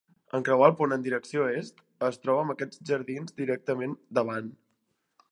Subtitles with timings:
[0.35, 4.49] En creuar el pont en direcció est, es troba amb aquests jardins directament davant.